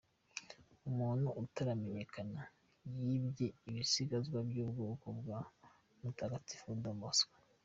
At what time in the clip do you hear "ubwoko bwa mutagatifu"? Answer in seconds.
4.65-6.65